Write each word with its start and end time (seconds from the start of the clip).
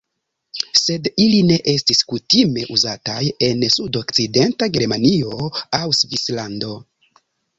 Sed 0.83 1.09
ili 1.25 1.41
ne 1.49 1.57
estis 1.73 1.99
kutime 2.13 2.63
uzataj 2.77 3.27
en 3.49 3.61
sudokcidenta 3.75 4.71
Germanio 4.79 5.37
aŭ 5.81 5.93
Svislando. 6.01 6.73